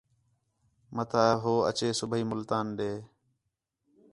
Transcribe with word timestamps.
مَتا 0.95 1.25
ہو 1.41 1.53
اَچے 1.69 1.89
صُبیح 1.99 2.23
ملتان 2.31 2.65
ݙے 2.77 2.91